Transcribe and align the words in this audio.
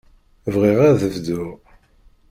Bɣiɣ 0.53 0.79
ad 0.89 0.99
bduɣ. 1.13 1.49